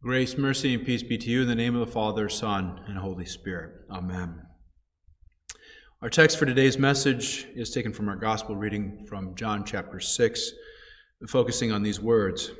Grace, 0.00 0.38
mercy, 0.38 0.74
and 0.74 0.86
peace 0.86 1.02
be 1.02 1.18
to 1.18 1.28
you 1.28 1.42
in 1.42 1.48
the 1.48 1.56
name 1.56 1.74
of 1.74 1.84
the 1.84 1.92
Father, 1.92 2.28
Son, 2.28 2.80
and 2.86 2.98
Holy 2.98 3.24
Spirit. 3.24 3.72
Amen. 3.90 4.42
Our 6.00 6.08
text 6.08 6.38
for 6.38 6.46
today's 6.46 6.78
message 6.78 7.48
is 7.56 7.72
taken 7.72 7.92
from 7.92 8.08
our 8.08 8.14
gospel 8.14 8.54
reading 8.54 9.04
from 9.08 9.34
John 9.34 9.64
chapter 9.64 9.98
6, 9.98 10.52
focusing 11.26 11.72
on 11.72 11.82
these 11.82 12.00
words. 12.00 12.52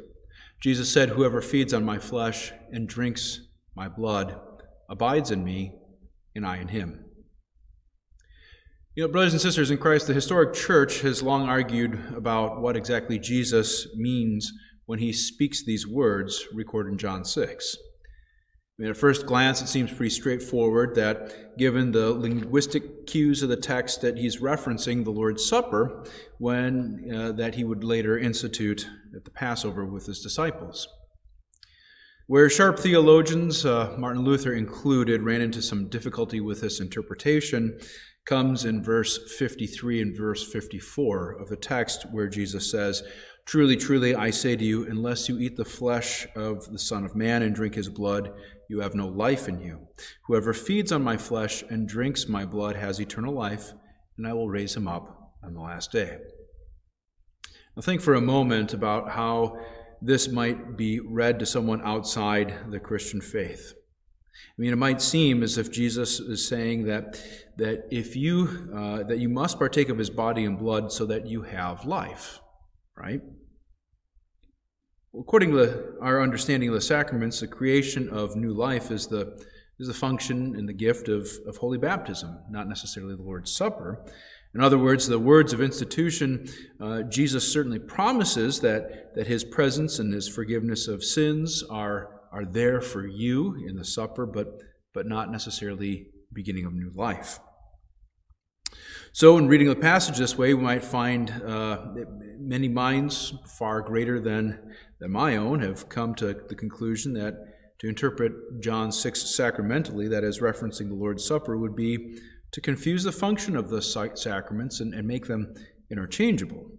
Jesus 0.60 0.92
said, 0.92 1.10
Whoever 1.10 1.40
feeds 1.40 1.72
on 1.72 1.84
my 1.84 2.00
flesh 2.00 2.52
and 2.72 2.88
drinks 2.88 3.42
my 3.76 3.88
blood 3.88 4.36
abides 4.90 5.30
in 5.30 5.44
me, 5.44 5.78
and 6.34 6.44
I 6.44 6.56
in 6.56 6.66
him. 6.66 7.04
You 8.96 9.06
know, 9.06 9.12
brothers 9.12 9.32
and 9.32 9.40
sisters 9.40 9.70
in 9.70 9.78
Christ, 9.78 10.08
the 10.08 10.12
historic 10.12 10.54
church 10.54 11.02
has 11.02 11.22
long 11.22 11.48
argued 11.48 12.02
about 12.16 12.60
what 12.60 12.76
exactly 12.76 13.20
Jesus 13.20 13.86
means 13.94 14.52
when 14.88 15.00
he 15.00 15.12
speaks 15.12 15.62
these 15.62 15.86
words 15.86 16.46
recorded 16.50 16.90
in 16.92 16.96
John 16.96 17.22
6. 17.22 17.76
I 17.76 18.82
mean, 18.82 18.90
at 18.90 18.96
first 18.96 19.26
glance, 19.26 19.60
it 19.60 19.66
seems 19.66 19.92
pretty 19.92 20.08
straightforward 20.08 20.94
that 20.94 21.58
given 21.58 21.92
the 21.92 22.10
linguistic 22.10 23.06
cues 23.06 23.42
of 23.42 23.50
the 23.50 23.56
text 23.58 24.00
that 24.00 24.16
he's 24.16 24.38
referencing 24.38 25.04
the 25.04 25.10
Lord's 25.10 25.44
Supper 25.46 26.06
when 26.38 27.06
uh, 27.14 27.32
that 27.32 27.56
he 27.56 27.64
would 27.64 27.84
later 27.84 28.16
institute 28.16 28.88
at 29.14 29.26
the 29.26 29.30
Passover 29.30 29.84
with 29.84 30.06
his 30.06 30.22
disciples. 30.22 30.88
Where 32.26 32.48
sharp 32.48 32.78
theologians, 32.78 33.66
uh, 33.66 33.94
Martin 33.98 34.24
Luther 34.24 34.54
included, 34.54 35.22
ran 35.22 35.42
into 35.42 35.60
some 35.60 35.90
difficulty 35.90 36.40
with 36.40 36.62
this 36.62 36.80
interpretation 36.80 37.78
comes 38.24 38.66
in 38.66 38.82
verse 38.82 39.18
53 39.38 40.02
and 40.02 40.16
verse 40.16 40.50
54 40.50 41.40
of 41.40 41.48
the 41.48 41.56
text 41.56 42.06
where 42.10 42.28
Jesus 42.28 42.70
says, 42.70 43.02
Truly, 43.48 43.78
truly, 43.78 44.14
I 44.14 44.28
say 44.28 44.56
to 44.56 44.62
you, 44.62 44.84
unless 44.84 45.26
you 45.26 45.38
eat 45.38 45.56
the 45.56 45.64
flesh 45.64 46.26
of 46.36 46.70
the 46.70 46.78
Son 46.78 47.06
of 47.06 47.16
Man 47.16 47.40
and 47.40 47.54
drink 47.54 47.76
his 47.76 47.88
blood, 47.88 48.30
you 48.68 48.80
have 48.80 48.94
no 48.94 49.08
life 49.08 49.48
in 49.48 49.58
you. 49.58 49.88
Whoever 50.26 50.52
feeds 50.52 50.92
on 50.92 51.02
my 51.02 51.16
flesh 51.16 51.64
and 51.70 51.88
drinks 51.88 52.28
my 52.28 52.44
blood 52.44 52.76
has 52.76 53.00
eternal 53.00 53.32
life, 53.32 53.72
and 54.18 54.26
I 54.26 54.34
will 54.34 54.50
raise 54.50 54.76
him 54.76 54.86
up 54.86 55.32
on 55.42 55.54
the 55.54 55.62
last 55.62 55.90
day. 55.90 56.18
Now, 57.74 57.80
think 57.80 58.02
for 58.02 58.16
a 58.16 58.20
moment 58.20 58.74
about 58.74 59.12
how 59.12 59.58
this 60.02 60.28
might 60.28 60.76
be 60.76 61.00
read 61.00 61.38
to 61.38 61.46
someone 61.46 61.80
outside 61.80 62.70
the 62.70 62.78
Christian 62.78 63.22
faith. 63.22 63.72
I 64.36 64.60
mean, 64.60 64.74
it 64.74 64.76
might 64.76 65.00
seem 65.00 65.42
as 65.42 65.56
if 65.56 65.72
Jesus 65.72 66.20
is 66.20 66.46
saying 66.46 66.84
that, 66.84 67.18
that 67.56 67.88
if 67.90 68.14
you 68.14 68.68
uh, 68.76 69.04
that 69.04 69.20
you 69.20 69.30
must 69.30 69.58
partake 69.58 69.88
of 69.88 69.96
his 69.96 70.10
body 70.10 70.44
and 70.44 70.58
blood 70.58 70.92
so 70.92 71.06
that 71.06 71.26
you 71.26 71.44
have 71.44 71.86
life, 71.86 72.40
right? 72.94 73.22
According 75.16 75.52
to 75.52 75.94
our 76.02 76.22
understanding 76.22 76.68
of 76.68 76.74
the 76.74 76.80
sacraments, 76.80 77.40
the 77.40 77.46
creation 77.46 78.10
of 78.10 78.36
new 78.36 78.52
life 78.52 78.90
is 78.90 79.06
the, 79.06 79.42
is 79.78 79.88
the 79.88 79.94
function 79.94 80.54
and 80.56 80.68
the 80.68 80.74
gift 80.74 81.08
of, 81.08 81.28
of 81.46 81.56
holy 81.56 81.78
baptism, 81.78 82.38
not 82.50 82.68
necessarily 82.68 83.16
the 83.16 83.22
Lord's 83.22 83.50
Supper. 83.50 84.04
In 84.54 84.60
other 84.60 84.78
words, 84.78 85.06
the 85.06 85.18
words 85.18 85.52
of 85.52 85.62
institution, 85.62 86.48
uh, 86.80 87.02
Jesus 87.02 87.50
certainly 87.50 87.78
promises 87.78 88.60
that, 88.60 89.14
that 89.14 89.26
his 89.26 89.44
presence 89.44 89.98
and 89.98 90.12
his 90.12 90.28
forgiveness 90.28 90.88
of 90.88 91.02
sins 91.02 91.62
are, 91.70 92.20
are 92.30 92.44
there 92.44 92.80
for 92.80 93.06
you 93.06 93.54
in 93.66 93.76
the 93.76 93.84
supper, 93.84 94.26
but, 94.26 94.60
but 94.92 95.06
not 95.06 95.30
necessarily 95.30 96.08
beginning 96.32 96.66
of 96.66 96.74
new 96.74 96.90
life. 96.94 97.40
So, 99.12 99.36
in 99.38 99.48
reading 99.48 99.68
the 99.68 99.76
passage 99.76 100.18
this 100.18 100.38
way, 100.38 100.54
we 100.54 100.62
might 100.62 100.84
find 100.84 101.30
uh, 101.42 101.86
many 102.38 102.68
minds 102.68 103.32
far 103.58 103.80
greater 103.80 104.20
than, 104.20 104.74
than 105.00 105.10
my 105.10 105.36
own 105.36 105.60
have 105.60 105.88
come 105.88 106.14
to 106.16 106.34
the 106.48 106.54
conclusion 106.54 107.14
that 107.14 107.34
to 107.78 107.88
interpret 107.88 108.32
John 108.60 108.92
6 108.92 109.34
sacramentally, 109.34 110.08
that 110.08 110.24
is, 110.24 110.40
referencing 110.40 110.88
the 110.88 110.94
Lord's 110.94 111.24
Supper, 111.24 111.56
would 111.56 111.76
be 111.76 112.18
to 112.52 112.60
confuse 112.60 113.04
the 113.04 113.12
function 113.12 113.56
of 113.56 113.70
the 113.70 113.82
sacraments 113.82 114.80
and, 114.80 114.94
and 114.94 115.06
make 115.06 115.26
them 115.26 115.54
interchangeable. 115.90 116.70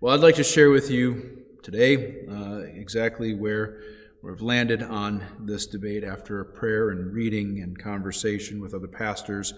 Well, 0.00 0.14
I'd 0.14 0.20
like 0.20 0.36
to 0.36 0.44
share 0.44 0.70
with 0.70 0.90
you 0.90 1.44
today 1.62 2.24
uh, 2.30 2.60
exactly 2.74 3.34
where 3.34 3.80
we've 4.22 4.40
landed 4.40 4.82
on 4.82 5.24
this 5.44 5.66
debate 5.66 6.04
after 6.04 6.44
prayer 6.44 6.90
and 6.90 7.12
reading 7.12 7.60
and 7.62 7.78
conversation 7.78 8.60
with 8.60 8.74
other 8.74 8.88
pastors 8.88 9.54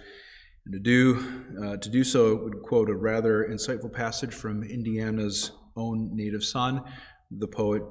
and 0.65 0.73
to 0.73 0.79
do, 0.79 1.45
uh, 1.63 1.77
to 1.77 1.89
do 1.89 2.05
so, 2.05 2.37
would 2.37 2.63
quote 2.63 2.91
a 2.91 2.95
rather 2.95 3.49
insightful 3.51 3.93
passage 3.93 4.35
from 4.35 4.63
Indiana's 4.63 5.53
own 5.77 6.11
native 6.15 6.45
son, 6.45 6.83
the 7.31 7.49
poet 7.49 7.83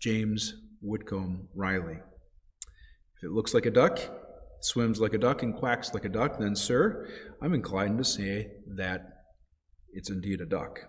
James 0.00 0.54
Whitcomb 0.82 1.48
Riley. 1.54 1.98
If 3.16 3.24
it 3.24 3.30
looks 3.30 3.54
like 3.54 3.66
a 3.66 3.70
duck, 3.70 4.00
swims 4.60 5.00
like 5.00 5.14
a 5.14 5.18
duck, 5.18 5.42
and 5.42 5.54
quacks 5.54 5.94
like 5.94 6.04
a 6.04 6.10
duck, 6.10 6.38
then, 6.38 6.56
sir, 6.56 7.08
I'm 7.40 7.54
inclined 7.54 7.98
to 7.98 8.04
say 8.04 8.50
that 8.76 9.06
it's 9.92 10.10
indeed 10.10 10.40
a 10.40 10.46
duck. 10.46 10.80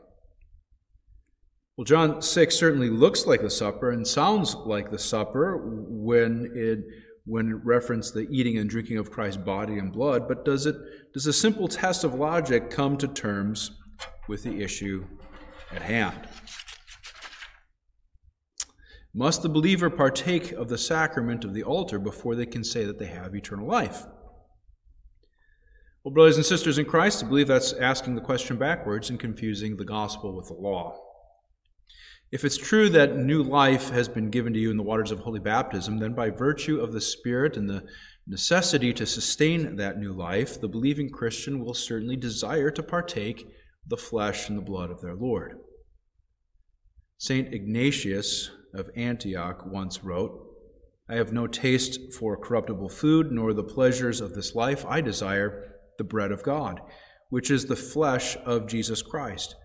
Well, 1.77 1.85
John 1.85 2.23
6 2.23 2.55
certainly 2.55 2.89
looks 2.89 3.27
like 3.27 3.41
the 3.41 3.51
supper 3.51 3.91
and 3.91 4.05
sounds 4.05 4.55
like 4.55 4.89
the 4.89 4.97
supper 4.97 5.61
when 5.63 6.51
it 6.55 6.79
when 7.27 7.61
reference 7.65 8.09
the 8.09 8.25
eating 8.31 8.57
and 8.57 8.69
drinking 8.69 8.97
of 8.97 9.11
Christ's 9.11 9.43
body 9.43 9.77
and 9.77 9.91
blood, 9.91 10.27
but 10.27 10.45
does 10.45 10.65
it 10.65 10.75
does 11.13 11.27
a 11.27 11.33
simple 11.33 11.67
test 11.67 12.03
of 12.05 12.13
logic 12.13 12.69
come 12.69 12.97
to 12.97 13.07
terms 13.07 13.71
with 14.29 14.43
the 14.43 14.61
issue 14.61 15.05
at 15.71 15.81
hand? 15.81 16.27
Must 19.13 19.41
the 19.41 19.49
believer 19.49 19.89
partake 19.89 20.51
of 20.51 20.69
the 20.69 20.77
sacrament 20.77 21.43
of 21.43 21.53
the 21.53 21.63
altar 21.63 21.99
before 21.99 22.35
they 22.35 22.45
can 22.45 22.63
say 22.63 22.85
that 22.85 22.97
they 22.97 23.07
have 23.07 23.35
eternal 23.35 23.67
life? 23.67 24.05
Well, 26.03 26.13
brothers 26.13 26.37
and 26.37 26.45
sisters 26.45 26.77
in 26.77 26.85
Christ, 26.85 27.23
I 27.23 27.27
believe 27.27 27.47
that's 27.47 27.73
asking 27.73 28.15
the 28.15 28.21
question 28.21 28.57
backwards 28.57 29.09
and 29.09 29.19
confusing 29.19 29.75
the 29.75 29.83
gospel 29.83 30.35
with 30.35 30.47
the 30.47 30.53
law. 30.53 31.06
If 32.29 32.43
it's 32.43 32.57
true 32.57 32.89
that 32.89 33.15
new 33.15 33.41
life 33.41 33.89
has 33.91 34.09
been 34.09 34.29
given 34.29 34.51
to 34.53 34.59
you 34.59 34.69
in 34.69 34.75
the 34.75 34.83
waters 34.83 35.11
of 35.11 35.19
holy 35.19 35.39
baptism, 35.39 35.97
then 35.97 36.13
by 36.13 36.29
virtue 36.29 36.81
of 36.81 36.91
the 36.91 36.99
Spirit 36.99 37.55
and 37.55 37.69
the 37.69 37.85
necessity 38.27 38.91
to 38.93 39.05
sustain 39.05 39.77
that 39.77 39.97
new 39.97 40.11
life, 40.11 40.59
the 40.59 40.67
believing 40.67 41.09
Christian 41.09 41.63
will 41.63 41.73
certainly 41.73 42.17
desire 42.17 42.69
to 42.71 42.83
partake 42.83 43.47
the 43.87 43.95
flesh 43.95 44.49
and 44.49 44.57
the 44.57 44.63
blood 44.63 44.91
of 44.91 45.01
their 45.01 45.15
Lord. 45.15 45.57
St. 47.17 47.53
Ignatius 47.53 48.51
of 48.73 48.89
Antioch 48.97 49.65
once 49.65 50.03
wrote, 50.03 50.43
I 51.09 51.15
have 51.15 51.31
no 51.31 51.47
taste 51.47 52.13
for 52.13 52.35
corruptible 52.35 52.89
food, 52.89 53.31
nor 53.31 53.53
the 53.53 53.63
pleasures 53.63 54.19
of 54.19 54.33
this 54.33 54.53
life. 54.53 54.85
I 54.85 54.99
desire 54.99 55.75
the 55.97 56.03
bread 56.03 56.33
of 56.33 56.43
God, 56.43 56.81
which 57.29 57.49
is 57.49 57.65
the 57.65 57.77
flesh 57.77 58.35
of 58.45 58.67
Jesus 58.67 59.01
Christ, 59.01 59.55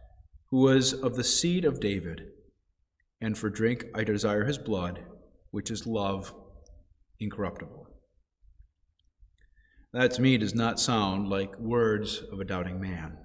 who 0.50 0.58
was 0.58 0.92
of 0.92 1.16
the 1.16 1.24
seed 1.24 1.64
of 1.64 1.80
David 1.80 2.22
and 3.22 3.38
for 3.38 3.48
drink 3.48 3.86
I 3.94 4.04
desire 4.04 4.44
his 4.44 4.58
blood, 4.58 5.00
which 5.52 5.70
is 5.70 5.86
love 5.86 6.34
incorruptible. 7.20 7.86
That 9.94 10.10
to 10.12 10.22
me 10.22 10.36
does 10.36 10.54
not 10.54 10.80
sound 10.80 11.28
like 11.28 11.58
words 11.58 12.22
of 12.32 12.40
a 12.40 12.44
doubting 12.44 12.80
man. 12.80 13.16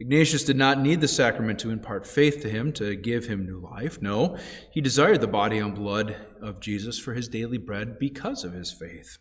Ignatius 0.00 0.42
did 0.42 0.56
not 0.56 0.80
need 0.80 1.00
the 1.00 1.06
sacrament 1.06 1.60
to 1.60 1.70
impart 1.70 2.06
faith 2.06 2.42
to 2.42 2.48
him, 2.48 2.72
to 2.72 2.96
give 2.96 3.26
him 3.26 3.46
new 3.46 3.60
life. 3.60 4.02
No, 4.02 4.36
he 4.72 4.80
desired 4.80 5.20
the 5.20 5.28
body 5.28 5.58
and 5.58 5.74
blood 5.74 6.16
of 6.42 6.60
Jesus 6.60 6.98
for 6.98 7.14
his 7.14 7.28
daily 7.28 7.58
bread 7.58 8.00
because 8.00 8.42
of 8.42 8.52
his 8.52 8.72
faith. 8.72 9.18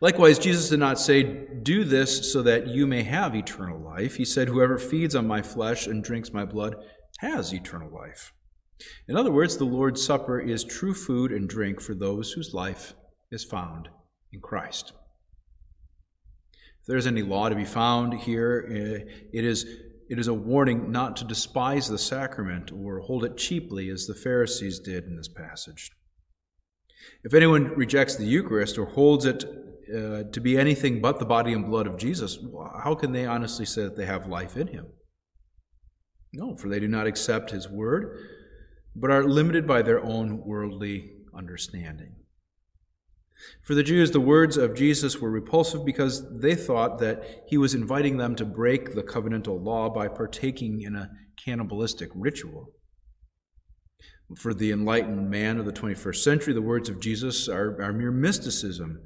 Likewise, 0.00 0.38
Jesus 0.38 0.70
did 0.70 0.80
not 0.80 0.98
say, 0.98 1.46
Do 1.62 1.84
this 1.84 2.32
so 2.32 2.40
that 2.42 2.68
you 2.68 2.86
may 2.86 3.02
have 3.02 3.34
eternal 3.34 3.78
life. 3.78 4.16
He 4.16 4.24
said, 4.24 4.48
Whoever 4.48 4.78
feeds 4.78 5.14
on 5.14 5.26
my 5.26 5.42
flesh 5.42 5.86
and 5.86 6.02
drinks 6.02 6.32
my 6.32 6.46
blood 6.46 6.76
has 7.18 7.52
eternal 7.52 7.90
life. 7.90 8.32
In 9.08 9.16
other 9.16 9.32
words, 9.32 9.56
the 9.56 9.64
Lord's 9.64 10.04
Supper 10.04 10.40
is 10.40 10.64
true 10.64 10.94
food 10.94 11.32
and 11.32 11.48
drink 11.48 11.80
for 11.80 11.94
those 11.94 12.32
whose 12.32 12.54
life 12.54 12.94
is 13.30 13.44
found 13.44 13.88
in 14.32 14.40
Christ. 14.40 14.92
If 16.80 16.86
there 16.86 16.96
is 16.96 17.06
any 17.06 17.22
law 17.22 17.48
to 17.48 17.54
be 17.54 17.64
found 17.64 18.14
here, 18.14 18.66
eh, 18.70 19.12
it 19.32 19.44
is, 19.44 19.64
it 20.08 20.18
is 20.18 20.28
a 20.28 20.34
warning 20.34 20.90
not 20.90 21.16
to 21.16 21.24
despise 21.24 21.88
the 21.88 21.98
sacrament 21.98 22.70
or 22.72 23.00
hold 23.00 23.24
it 23.24 23.36
cheaply 23.36 23.90
as 23.90 24.06
the 24.06 24.14
Pharisees 24.14 24.78
did 24.78 25.04
in 25.04 25.16
this 25.16 25.28
passage. 25.28 25.90
If 27.24 27.34
anyone 27.34 27.74
rejects 27.74 28.16
the 28.16 28.26
Eucharist 28.26 28.78
or 28.78 28.86
holds 28.86 29.24
it 29.24 29.44
uh, 29.44 30.24
to 30.30 30.40
be 30.40 30.58
anything 30.58 31.00
but 31.00 31.18
the 31.18 31.24
body 31.24 31.52
and 31.52 31.66
blood 31.66 31.86
of 31.86 31.98
Jesus, 31.98 32.38
how 32.82 32.94
can 32.94 33.12
they 33.12 33.26
honestly 33.26 33.66
say 33.66 33.82
that 33.82 33.96
they 33.96 34.06
have 34.06 34.26
life 34.26 34.56
in 34.56 34.68
him? 34.68 34.86
No, 36.38 36.54
for 36.56 36.68
they 36.68 36.78
do 36.78 36.86
not 36.86 37.08
accept 37.08 37.50
his 37.50 37.68
word, 37.68 38.16
but 38.94 39.10
are 39.10 39.24
limited 39.24 39.66
by 39.66 39.82
their 39.82 40.00
own 40.00 40.38
worldly 40.44 41.10
understanding. 41.36 42.14
For 43.60 43.74
the 43.74 43.82
Jews, 43.82 44.12
the 44.12 44.20
words 44.20 44.56
of 44.56 44.76
Jesus 44.76 45.18
were 45.18 45.30
repulsive 45.30 45.84
because 45.84 46.38
they 46.38 46.54
thought 46.54 47.00
that 47.00 47.44
he 47.48 47.58
was 47.58 47.74
inviting 47.74 48.18
them 48.18 48.36
to 48.36 48.44
break 48.44 48.94
the 48.94 49.02
covenantal 49.02 49.62
law 49.62 49.88
by 49.90 50.06
partaking 50.06 50.82
in 50.82 50.94
a 50.94 51.10
cannibalistic 51.36 52.10
ritual. 52.14 52.72
For 54.36 54.54
the 54.54 54.70
enlightened 54.70 55.28
man 55.30 55.58
of 55.58 55.66
the 55.66 55.72
21st 55.72 56.22
century, 56.22 56.54
the 56.54 56.62
words 56.62 56.88
of 56.88 57.00
Jesus 57.00 57.48
are, 57.48 57.82
are 57.82 57.92
mere 57.92 58.12
mysticism 58.12 59.00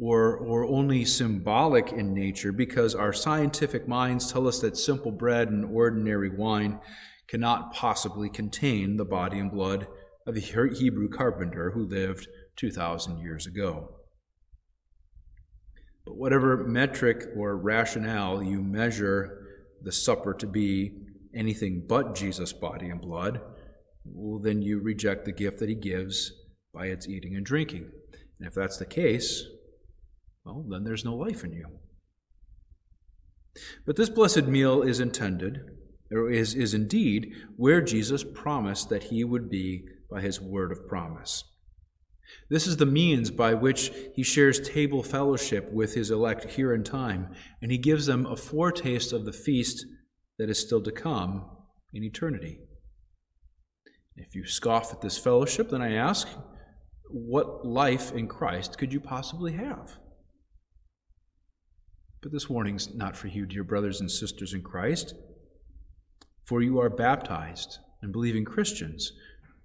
or, 0.00 0.36
or 0.38 0.64
only 0.64 1.04
symbolic 1.04 1.92
in 1.92 2.12
nature 2.12 2.52
because 2.52 2.94
our 2.94 3.12
scientific 3.12 3.86
minds 3.86 4.32
tell 4.32 4.48
us 4.48 4.58
that 4.60 4.76
simple 4.76 5.12
bread 5.12 5.48
and 5.48 5.64
ordinary 5.64 6.30
wine 6.30 6.80
cannot 7.28 7.72
possibly 7.72 8.28
contain 8.28 8.96
the 8.96 9.04
body 9.04 9.38
and 9.38 9.50
blood 9.50 9.86
of 10.26 10.34
the 10.34 10.40
Hebrew 10.40 11.08
carpenter 11.08 11.70
who 11.70 11.86
lived 11.86 12.28
2,000 12.56 13.18
years 13.18 13.46
ago. 13.46 13.94
But 16.04 16.16
whatever 16.16 16.64
metric 16.64 17.24
or 17.36 17.56
rationale 17.56 18.42
you 18.42 18.62
measure 18.62 19.46
the 19.82 19.92
supper 19.92 20.34
to 20.34 20.46
be 20.46 20.92
anything 21.34 21.84
but 21.88 22.14
Jesus' 22.14 22.52
body 22.52 22.90
and 22.90 23.00
blood, 23.00 23.40
well, 24.04 24.38
then 24.38 24.60
you 24.60 24.80
reject 24.80 25.24
the 25.24 25.32
gift 25.32 25.58
that 25.60 25.68
he 25.68 25.74
gives 25.74 26.32
by 26.72 26.86
its 26.86 27.08
eating 27.08 27.36
and 27.36 27.46
drinking. 27.46 27.90
And 28.38 28.46
if 28.46 28.54
that's 28.54 28.76
the 28.76 28.84
case, 28.84 29.44
well, 30.44 30.64
then 30.68 30.84
there's 30.84 31.04
no 31.04 31.14
life 31.14 31.44
in 31.44 31.52
you. 31.52 31.66
But 33.86 33.96
this 33.96 34.10
blessed 34.10 34.44
meal 34.44 34.82
is 34.82 35.00
intended, 35.00 35.60
or 36.10 36.30
is, 36.30 36.54
is 36.54 36.74
indeed 36.74 37.32
where 37.56 37.80
Jesus 37.80 38.24
promised 38.24 38.88
that 38.88 39.04
he 39.04 39.24
would 39.24 39.48
be 39.48 39.84
by 40.10 40.20
his 40.20 40.40
word 40.40 40.72
of 40.72 40.86
promise. 40.86 41.44
This 42.50 42.66
is 42.66 42.76
the 42.76 42.86
means 42.86 43.30
by 43.30 43.54
which 43.54 43.92
he 44.14 44.22
shares 44.22 44.60
table 44.60 45.02
fellowship 45.02 45.70
with 45.72 45.94
his 45.94 46.10
elect 46.10 46.52
here 46.52 46.74
in 46.74 46.82
time, 46.82 47.34
and 47.62 47.70
he 47.70 47.78
gives 47.78 48.06
them 48.06 48.26
a 48.26 48.36
foretaste 48.36 49.12
of 49.12 49.24
the 49.24 49.32
feast 49.32 49.86
that 50.38 50.50
is 50.50 50.58
still 50.58 50.82
to 50.82 50.92
come 50.92 51.48
in 51.92 52.02
eternity. 52.02 52.58
If 54.16 54.34
you 54.34 54.46
scoff 54.46 54.92
at 54.92 55.00
this 55.00 55.18
fellowship, 55.18 55.70
then 55.70 55.82
I 55.82 55.94
ask, 55.94 56.28
what 57.10 57.64
life 57.66 58.12
in 58.12 58.26
Christ 58.26 58.78
could 58.78 58.92
you 58.92 59.00
possibly 59.00 59.52
have? 59.52 59.96
But 62.24 62.32
this 62.32 62.48
warning's 62.48 62.94
not 62.94 63.18
for 63.18 63.28
you, 63.28 63.44
dear 63.44 63.64
brothers 63.64 64.00
and 64.00 64.10
sisters 64.10 64.54
in 64.54 64.62
Christ, 64.62 65.14
for 66.46 66.62
you 66.62 66.80
are 66.80 66.88
baptized 66.88 67.80
and 68.00 68.12
believing 68.12 68.46
Christians. 68.46 69.12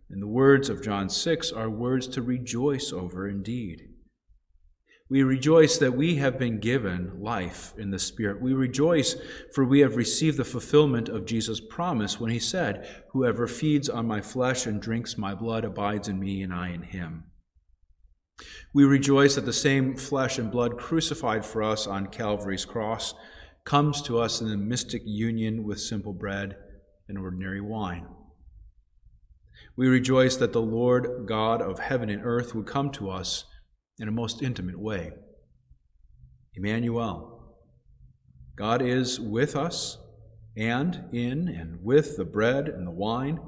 And 0.09 0.21
the 0.21 0.27
words 0.27 0.67
of 0.67 0.83
John 0.83 1.07
6 1.07 1.53
are 1.53 1.69
words 1.69 2.05
to 2.09 2.21
rejoice 2.21 2.91
over 2.91 3.29
indeed. 3.29 3.87
We 5.09 5.23
rejoice 5.23 5.77
that 5.77 5.95
we 5.95 6.15
have 6.15 6.37
been 6.37 6.59
given 6.59 7.21
life 7.21 7.73
in 7.77 7.91
the 7.91 7.97
Spirit. 7.97 8.41
We 8.41 8.51
rejoice 8.51 9.15
for 9.55 9.63
we 9.63 9.79
have 9.79 9.95
received 9.95 10.35
the 10.35 10.43
fulfillment 10.43 11.07
of 11.07 11.25
Jesus' 11.25 11.61
promise 11.61 12.19
when 12.19 12.29
he 12.29 12.39
said, 12.39 13.05
Whoever 13.11 13.47
feeds 13.47 13.87
on 13.87 14.05
my 14.05 14.19
flesh 14.19 14.65
and 14.65 14.81
drinks 14.81 15.17
my 15.17 15.33
blood 15.33 15.63
abides 15.63 16.09
in 16.09 16.19
me, 16.19 16.41
and 16.41 16.53
I 16.53 16.71
in 16.71 16.81
him. 16.81 17.23
We 18.73 18.83
rejoice 18.83 19.35
that 19.35 19.45
the 19.45 19.53
same 19.53 19.95
flesh 19.95 20.37
and 20.37 20.51
blood 20.51 20.77
crucified 20.77 21.45
for 21.45 21.63
us 21.63 21.87
on 21.87 22.07
Calvary's 22.07 22.65
cross 22.65 23.13
comes 23.65 24.01
to 24.03 24.19
us 24.19 24.41
in 24.41 24.49
the 24.49 24.57
mystic 24.57 25.01
union 25.05 25.63
with 25.63 25.79
simple 25.79 26.13
bread 26.13 26.55
and 27.07 27.17
ordinary 27.17 27.61
wine. 27.61 28.07
We 29.75 29.87
rejoice 29.87 30.35
that 30.37 30.53
the 30.53 30.61
Lord 30.61 31.25
God 31.25 31.61
of 31.61 31.79
heaven 31.79 32.09
and 32.09 32.21
earth 32.23 32.53
would 32.53 32.67
come 32.67 32.91
to 32.91 33.09
us 33.09 33.45
in 33.99 34.07
a 34.07 34.11
most 34.11 34.41
intimate 34.41 34.79
way. 34.79 35.11
Emmanuel, 36.55 37.55
God 38.55 38.81
is 38.81 39.19
with 39.19 39.55
us 39.55 39.97
and 40.57 41.05
in 41.13 41.47
and 41.47 41.83
with 41.83 42.17
the 42.17 42.25
bread 42.25 42.67
and 42.67 42.85
the 42.85 42.91
wine. 42.91 43.39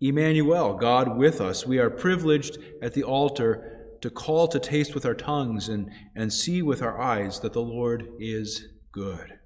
Emmanuel, 0.00 0.74
God 0.74 1.16
with 1.16 1.40
us. 1.40 1.66
We 1.66 1.78
are 1.78 1.90
privileged 1.90 2.58
at 2.82 2.94
the 2.94 3.04
altar 3.04 3.77
to 4.00 4.10
call 4.10 4.48
to 4.48 4.58
taste 4.58 4.94
with 4.94 5.04
our 5.04 5.14
tongues 5.14 5.68
and, 5.68 5.90
and 6.14 6.32
see 6.32 6.62
with 6.62 6.82
our 6.82 7.00
eyes 7.00 7.40
that 7.40 7.52
the 7.52 7.62
Lord 7.62 8.08
is 8.18 8.68
good. 8.92 9.38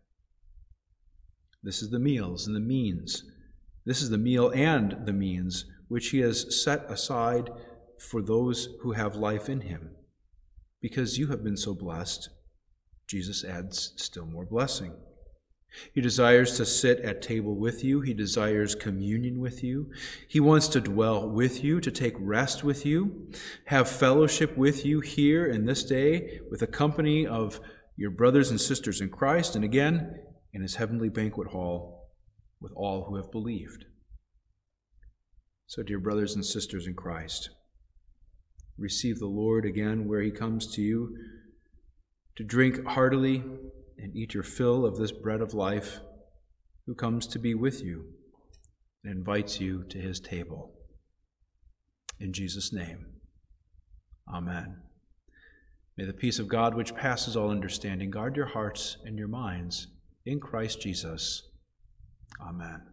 This 1.63 1.83
is 1.83 1.91
the 1.91 1.99
meals 1.99 2.47
and 2.47 2.57
the 2.57 2.61
means. 2.61 3.25
This 3.85 4.03
is 4.03 4.11
the 4.11 4.19
meal 4.19 4.51
and 4.51 5.07
the 5.07 5.13
means 5.13 5.65
which 5.89 6.11
He 6.11 6.21
has 6.21 6.63
set 6.63 6.91
aside 6.91 7.51
for 7.99 8.23
those 8.23 8.69
who 8.81 8.93
have 8.93 9.15
life 9.15 9.49
in 9.49 9.63
Him. 9.63 9.91
Because 10.81 11.19
you 11.19 11.29
have 11.29 11.45
been 11.45 11.57
so 11.57 11.75
blessed, 11.75 12.29
Jesus 13.07 13.45
adds 13.45 13.93
still 13.97 14.27
more 14.27 14.45
blessing. 14.45 14.95
He 15.95 16.01
desires 16.01 16.57
to 16.57 16.67
sit 16.67 17.01
at 17.01 17.23
table 17.23 17.55
with 17.55 17.83
you. 17.83 18.01
He 18.01 18.15
desires 18.15 18.75
communion 18.75 19.41
with 19.41 19.63
you. 19.65 19.91
He 20.29 20.41
wants 20.41 20.69
to 20.69 20.81
dwell 20.81 21.29
with 21.29 21.65
you, 21.65 21.81
to 21.81 21.91
take 21.91 22.15
rest 22.19 22.63
with 22.63 22.85
you, 22.85 23.31
have 23.67 23.89
fellowship 23.89 24.57
with 24.57 24.85
you 24.85 25.01
here 25.01 25.47
in 25.47 25.65
this 25.65 25.85
day 25.85 26.41
with 26.51 26.63
a 26.63 26.67
company 26.67 27.27
of 27.27 27.61
your 27.97 28.11
brothers 28.11 28.51
and 28.51 28.61
sisters 28.61 29.01
in 29.01 29.09
Christ, 29.09 29.55
and 29.55 29.65
again 29.65 30.17
in 30.53 30.63
his 30.63 30.77
heavenly 30.77 31.09
banquet 31.09 31.49
hall 31.49 32.11
with 32.61 32.73
all 32.77 33.05
who 33.05 33.17
have 33.17 33.31
believed. 33.31 33.85
So, 35.67 35.83
dear 35.83 35.99
brothers 35.99 36.35
and 36.35 36.45
sisters 36.45 36.87
in 36.87 36.95
Christ, 36.95 37.51
receive 38.79 39.19
the 39.19 39.27
Lord 39.27 39.65
again 39.65 40.07
where 40.07 40.21
he 40.21 40.31
comes 40.31 40.67
to 40.75 40.83
you 40.83 41.17
to 42.37 42.45
drink 42.45 42.85
heartily 42.87 43.43
and 43.99 44.17
eat 44.17 44.35
your 44.35 44.43
fill 44.43 44.85
of 44.85 44.97
this 44.97 45.13
bread 45.13 45.41
of 45.41 45.55
life, 45.55 46.01
who 46.87 46.95
comes 46.95 47.27
to 47.29 47.39
be 47.39 47.55
with 47.55 47.83
you 47.83 48.05
and 49.05 49.17
invites 49.19 49.61
you 49.61 49.85
to 49.89 49.99
his 49.99 50.21
table. 50.21 50.73
In 52.19 52.33
Jesus' 52.33 52.73
name, 52.73 53.07
Amen. 54.33 54.77
May 55.97 56.05
the 56.05 56.13
peace 56.13 56.39
of 56.39 56.49
God, 56.49 56.75
which 56.75 56.95
passes 56.95 57.37
all 57.37 57.51
understanding, 57.51 58.11
guard 58.11 58.37
your 58.37 58.47
hearts 58.47 58.97
and 59.05 59.19
your 59.19 59.29
minds 59.29 59.89
in 60.25 60.41
Christ 60.41 60.81
Jesus. 60.81 61.43
Amen. 62.41 62.92